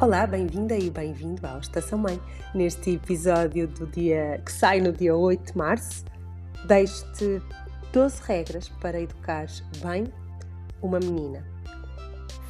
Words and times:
Olá, 0.00 0.26
bem-vinda 0.26 0.74
e 0.74 0.88
bem-vindo 0.88 1.46
ao 1.46 1.58
Estação 1.58 1.98
Mãe. 1.98 2.18
Neste 2.54 2.92
episódio 2.92 3.68
do 3.68 3.86
dia 3.86 4.40
que 4.42 4.50
sai 4.50 4.80
no 4.80 4.94
dia 4.94 5.14
8 5.14 5.52
de 5.52 5.58
março, 5.58 6.06
deixo-te 6.66 7.42
12 7.92 8.22
regras 8.22 8.70
para 8.80 8.98
educares 8.98 9.62
bem 9.84 10.04
uma 10.80 10.98
menina. 10.98 11.44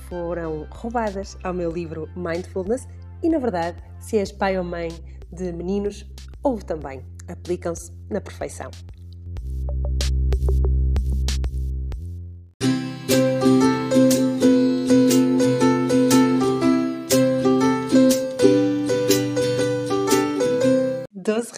Foram 0.08 0.64
roubadas 0.70 1.36
ao 1.42 1.52
meu 1.52 1.72
livro 1.72 2.08
Mindfulness 2.14 2.86
e, 3.20 3.28
na 3.28 3.40
verdade, 3.40 3.82
se 3.98 4.16
és 4.16 4.30
pai 4.30 4.56
ou 4.56 4.62
mãe 4.62 4.88
de 5.32 5.50
meninos, 5.50 6.08
ou 6.44 6.56
também 6.56 7.04
aplicam-se 7.26 7.92
na 8.08 8.20
perfeição. 8.20 8.70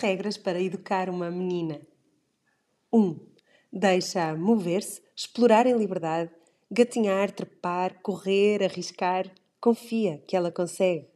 Regras 0.02 0.37
para 0.37 0.61
educar 0.61 1.09
uma 1.09 1.30
menina. 1.30 1.80
1. 2.92 3.01
Um, 3.01 3.20
Deixa 3.73 4.37
mover-se, 4.37 5.01
explorar 5.16 5.66
em 5.66 5.78
liberdade, 5.78 6.30
gatinhar, 6.70 7.30
trepar, 7.30 8.02
correr, 8.02 8.65
arriscar. 8.65 9.33
Confia 9.61 10.19
que 10.27 10.37
ela 10.37 10.51
consegue. 10.51 11.06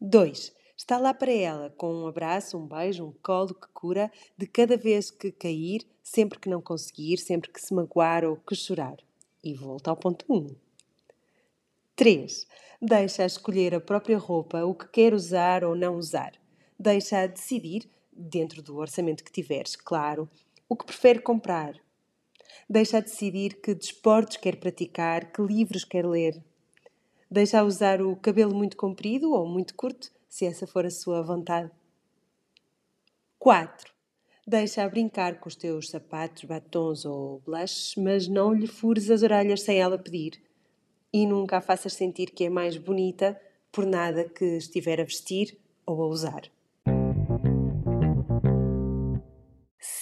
2. 0.00 0.52
Está 0.76 0.98
lá 0.98 1.14
para 1.14 1.32
ela, 1.32 1.70
com 1.70 1.94
um 1.94 2.06
abraço, 2.08 2.58
um 2.58 2.66
beijo, 2.66 3.06
um 3.06 3.12
colo 3.22 3.54
que 3.54 3.68
cura, 3.72 4.10
de 4.36 4.46
cada 4.46 4.76
vez 4.76 5.10
que 5.10 5.30
cair, 5.30 5.86
sempre 6.02 6.40
que 6.40 6.50
não 6.50 6.60
conseguir, 6.60 7.18
sempre 7.18 7.50
que 7.50 7.60
se 7.60 7.72
magoar 7.72 8.24
ou 8.24 8.36
que 8.36 8.56
chorar. 8.56 8.96
E 9.42 9.54
volta 9.54 9.90
ao 9.90 9.96
ponto 9.96 10.26
1. 10.28 10.36
Um. 10.36 10.56
3. 11.94 12.46
Deixa 12.82 13.24
escolher 13.24 13.76
a 13.76 13.80
própria 13.80 14.18
roupa, 14.18 14.64
o 14.64 14.74
que 14.74 14.88
quer 14.88 15.14
usar 15.14 15.64
ou 15.64 15.76
não 15.76 15.96
usar 15.96 16.32
deixa 16.78 17.26
decidir, 17.26 17.88
dentro 18.12 18.62
do 18.62 18.76
orçamento 18.76 19.24
que 19.24 19.32
tiveres, 19.32 19.76
claro, 19.76 20.28
o 20.68 20.76
que 20.76 20.84
prefere 20.84 21.20
comprar. 21.20 21.74
Deixa 22.68 23.00
decidir 23.00 23.60
que 23.60 23.74
desportos 23.74 24.36
quer 24.36 24.56
praticar, 24.56 25.32
que 25.32 25.42
livros 25.42 25.84
quer 25.84 26.06
ler. 26.06 26.42
Deixa 27.30 27.62
usar 27.62 28.00
o 28.00 28.16
cabelo 28.16 28.54
muito 28.54 28.76
comprido 28.76 29.32
ou 29.32 29.46
muito 29.46 29.74
curto, 29.74 30.10
se 30.28 30.46
essa 30.46 30.66
for 30.66 30.86
a 30.86 30.90
sua 30.90 31.22
vontade. 31.22 31.70
4. 33.38 33.92
Deixa 34.46 34.88
brincar 34.88 35.40
com 35.40 35.48
os 35.48 35.56
teus 35.56 35.88
sapatos, 35.88 36.44
batons 36.44 37.04
ou 37.04 37.40
blushes, 37.40 37.94
mas 37.96 38.28
não 38.28 38.52
lhe 38.52 38.66
fures 38.66 39.10
as 39.10 39.22
orelhas 39.22 39.62
sem 39.62 39.78
ela 39.78 39.98
pedir. 39.98 40.40
E 41.12 41.26
nunca 41.26 41.58
a 41.58 41.60
faças 41.60 41.92
sentir 41.92 42.30
que 42.30 42.44
é 42.44 42.50
mais 42.50 42.76
bonita 42.76 43.40
por 43.70 43.86
nada 43.86 44.24
que 44.28 44.44
estiver 44.56 45.00
a 45.00 45.04
vestir 45.04 45.58
ou 45.86 46.02
a 46.02 46.06
usar. 46.06 46.42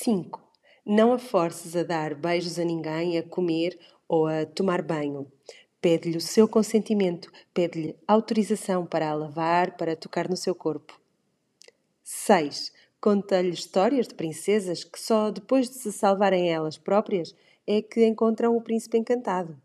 5. 0.03 0.43
Não 0.85 1.13
a 1.13 1.19
forces 1.19 1.77
a 1.77 1.85
dar 1.85 2.17
beijos 2.17 2.59
a 2.59 2.65
ninguém, 2.65 3.17
a 3.17 3.23
comer 3.23 3.79
ou 4.09 4.27
a 4.27 4.45
tomar 4.45 4.83
banho. 4.83 5.31
Pede-lhe 5.81 6.17
o 6.17 6.21
seu 6.21 6.49
consentimento, 6.49 7.31
pede-lhe 7.55 7.95
autorização 8.07 8.85
para 8.85 9.09
a 9.09 9.15
lavar, 9.15 9.77
para 9.77 9.95
tocar 9.95 10.29
no 10.29 10.37
seu 10.37 10.57
corpo. 10.57 11.01
6. 12.03 12.73
Conta-lhe 13.01 13.51
histórias 13.51 14.09
de 14.09 14.17
princesas 14.17 14.83
que 14.83 15.01
só 15.01 15.31
depois 15.31 15.71
de 15.71 15.77
se 15.77 15.93
salvarem 15.93 16.51
elas 16.51 16.77
próprias 16.77 17.33
é 17.65 17.81
que 17.81 18.05
encontram 18.05 18.57
o 18.57 18.61
príncipe 18.61 18.99
encantado. 18.99 19.57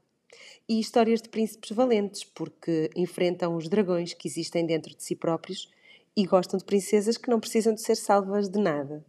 E 0.69 0.79
histórias 0.79 1.19
de 1.19 1.29
príncipes 1.29 1.71
valentes, 1.71 2.23
porque 2.23 2.91
enfrentam 2.95 3.55
os 3.55 3.67
dragões 3.67 4.13
que 4.13 4.27
existem 4.27 4.67
dentro 4.67 4.95
de 4.95 5.03
si 5.03 5.15
próprios 5.15 5.67
e 6.15 6.27
gostam 6.27 6.59
de 6.59 6.65
princesas 6.65 7.17
que 7.17 7.29
não 7.29 7.39
precisam 7.39 7.73
de 7.73 7.81
ser 7.81 7.95
salvas 7.95 8.47
de 8.47 8.59
nada. 8.59 9.03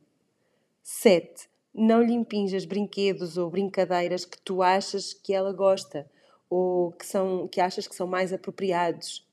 7. 0.91 1.51
Não 1.75 2.03
lhe 2.03 2.15
impinjas 2.15 2.65
brinquedos 2.65 3.37
ou 3.37 3.51
brincadeiras 3.51 4.25
que 4.25 4.41
tu 4.41 4.63
achas 4.63 5.13
que 5.13 5.35
ela 5.35 5.53
gosta 5.53 6.11
ou 6.49 6.93
que, 6.93 7.05
são, 7.05 7.47
que 7.47 7.61
achas 7.61 7.87
que 7.87 7.95
são 7.95 8.07
mais 8.07 8.33
apropriados. 8.33 9.29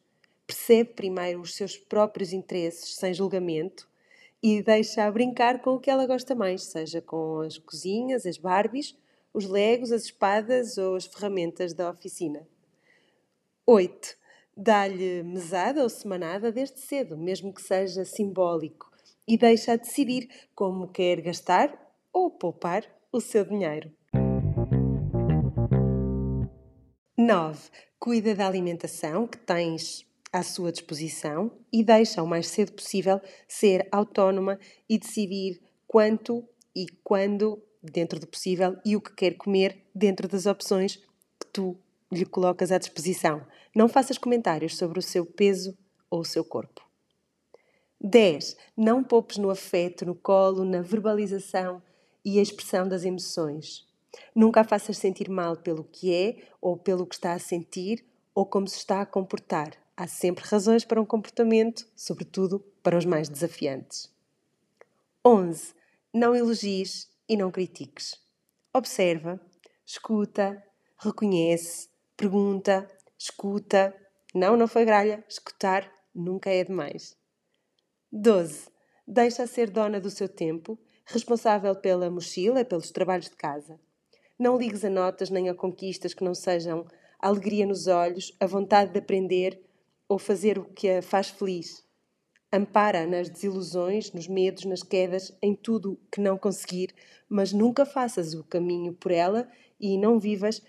Percebe 0.45 0.89
primeiro 0.91 1.39
os 1.39 1.55
seus 1.55 1.77
próprios 1.77 2.33
interesses 2.33 2.95
sem 2.95 3.13
julgamento 3.13 3.87
e 4.43 4.61
deixa-a 4.61 5.09
brincar 5.09 5.61
com 5.61 5.75
o 5.75 5.79
que 5.79 5.89
ela 5.89 6.05
gosta 6.05 6.35
mais, 6.35 6.61
seja 6.63 7.01
com 7.01 7.39
as 7.39 7.57
cozinhas, 7.57 8.25
as 8.25 8.37
Barbies, 8.37 8.93
os 9.33 9.47
legos, 9.47 9.93
as 9.93 10.03
espadas 10.03 10.77
ou 10.77 10.97
as 10.97 11.05
ferramentas 11.05 11.73
da 11.73 11.89
oficina. 11.89 12.45
8. 13.65 14.17
Dá-lhe 14.57 15.23
mesada 15.23 15.81
ou 15.81 15.89
semanada 15.89 16.51
desde 16.51 16.81
cedo, 16.81 17.17
mesmo 17.17 17.53
que 17.53 17.61
seja 17.61 18.03
simbólico, 18.03 18.91
e 19.27 19.37
deixa 19.37 19.77
decidir 19.77 20.29
como 20.53 20.87
quer 20.87 21.21
gastar 21.21 21.73
ou 22.13 22.31
poupar 22.31 22.83
o 23.11 23.19
seu 23.19 23.45
dinheiro. 23.45 23.91
9. 27.17 27.69
Cuida 27.99 28.35
da 28.35 28.45
alimentação 28.45 29.25
que 29.25 29.37
tens 29.37 30.05
à 30.31 30.43
sua 30.43 30.71
disposição 30.71 31.51
e 31.71 31.83
deixa 31.83 32.21
o 32.21 32.27
mais 32.27 32.47
cedo 32.47 32.73
possível 32.73 33.21
ser 33.47 33.87
autónoma 33.91 34.59
e 34.87 34.97
decidir 34.97 35.61
quanto 35.87 36.47
e 36.75 36.85
quando, 37.03 37.63
dentro 37.81 38.19
do 38.19 38.27
possível, 38.27 38.77
e 38.85 38.95
o 38.95 39.01
que 39.01 39.15
quer 39.15 39.35
comer 39.35 39.85
dentro 39.95 40.27
das 40.27 40.45
opções 40.45 40.97
que 41.39 41.47
tu 41.51 41.79
lhe 42.11 42.25
colocas 42.25 42.71
à 42.71 42.77
disposição. 42.77 43.45
Não 43.73 43.87
faças 43.87 44.17
comentários 44.17 44.77
sobre 44.77 44.99
o 44.99 45.01
seu 45.01 45.25
peso 45.25 45.75
ou 46.09 46.19
o 46.19 46.25
seu 46.25 46.43
corpo. 46.43 46.84
10. 48.01 48.57
Não 48.75 49.03
poupes 49.03 49.37
no 49.37 49.49
afeto, 49.49 50.05
no 50.05 50.15
colo, 50.15 50.63
na 50.63 50.81
verbalização 50.81 51.81
e 52.23 52.39
a 52.39 52.41
expressão 52.41 52.87
das 52.87 53.03
emoções. 53.03 53.87
Nunca 54.33 54.61
a 54.61 54.63
faças 54.63 54.97
sentir 54.97 55.29
mal 55.29 55.57
pelo 55.57 55.83
que 55.83 56.13
é 56.13 56.47
ou 56.61 56.77
pelo 56.77 57.05
que 57.05 57.15
está 57.15 57.33
a 57.33 57.39
sentir 57.39 58.05
ou 58.33 58.45
como 58.45 58.67
se 58.67 58.77
está 58.77 59.01
a 59.01 59.05
comportar. 59.05 59.73
Há 59.95 60.07
sempre 60.07 60.43
razões 60.45 60.83
para 60.83 61.01
um 61.01 61.05
comportamento, 61.05 61.87
sobretudo 61.95 62.59
para 62.83 62.97
os 62.97 63.05
mais 63.05 63.29
desafiantes. 63.29 64.11
11. 65.25 65.73
Não 66.13 66.35
elogies 66.35 67.09
e 67.27 67.37
não 67.37 67.49
critiques. 67.49 68.15
Observa, 68.73 69.39
escuta, 69.85 70.61
reconhece, 70.97 71.89
pergunta, 72.17 72.89
escuta. 73.17 73.95
Não, 74.33 74.57
não 74.57 74.67
foi 74.67 74.83
gralha. 74.83 75.23
Escutar 75.29 75.89
nunca 76.13 76.49
é 76.49 76.63
demais. 76.63 77.17
12. 78.11 78.67
Deixa 79.07 79.47
ser 79.47 79.69
dona 79.69 79.99
do 79.99 80.09
seu 80.09 80.29
tempo, 80.29 80.77
responsável 81.05 81.75
pela 81.75 82.09
mochila 82.09 82.61
e 82.61 82.65
pelos 82.65 82.91
trabalhos 82.91 83.29
de 83.29 83.35
casa. 83.35 83.79
Não 84.37 84.57
ligues 84.57 84.85
a 84.85 84.89
notas 84.89 85.29
nem 85.29 85.49
a 85.49 85.55
conquistas 85.55 86.13
que 86.13 86.23
não 86.23 86.35
sejam 86.35 86.85
a 87.19 87.27
alegria 87.27 87.65
nos 87.65 87.87
olhos, 87.87 88.31
a 88.39 88.45
vontade 88.45 88.91
de 88.91 88.99
aprender 88.99 89.59
ou 90.07 90.19
fazer 90.19 90.59
o 90.59 90.65
que 90.65 90.89
a 90.89 91.01
faz 91.01 91.29
feliz. 91.29 91.83
Ampara 92.53 93.07
nas 93.07 93.27
desilusões, 93.27 94.11
nos 94.13 94.27
medos, 94.27 94.65
nas 94.65 94.83
quedas, 94.83 95.35
em 95.41 95.55
tudo 95.55 95.99
que 96.11 96.21
não 96.21 96.37
conseguir, 96.37 96.93
mas 97.27 97.51
nunca 97.51 97.85
faças 97.85 98.33
o 98.33 98.43
caminho 98.43 98.93
por 98.93 99.11
ela 99.11 99.49
e 99.79 99.97
não 99.97 100.19
vivas 100.19 100.61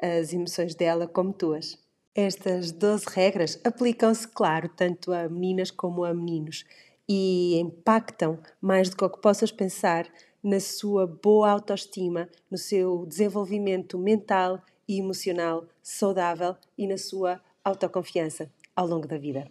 as 0.00 0.32
emoções 0.32 0.74
dela 0.74 1.06
como 1.08 1.32
tuas. 1.32 1.85
Estas 2.16 2.72
12 2.72 3.04
regras 3.14 3.60
aplicam-se, 3.62 4.26
claro, 4.26 4.70
tanto 4.70 5.12
a 5.12 5.28
meninas 5.28 5.70
como 5.70 6.02
a 6.02 6.14
meninos 6.14 6.64
e 7.06 7.58
impactam 7.60 8.38
mais 8.58 8.88
do 8.88 8.96
que 8.96 9.04
o 9.04 9.10
que 9.10 9.20
possas 9.20 9.52
pensar 9.52 10.08
na 10.42 10.58
sua 10.58 11.06
boa 11.06 11.50
autoestima, 11.50 12.26
no 12.50 12.56
seu 12.56 13.04
desenvolvimento 13.04 13.98
mental 13.98 14.62
e 14.88 14.98
emocional 14.98 15.66
saudável 15.82 16.56
e 16.78 16.86
na 16.86 16.96
sua 16.96 17.38
autoconfiança 17.62 18.50
ao 18.74 18.86
longo 18.86 19.06
da 19.06 19.18
vida. 19.18 19.46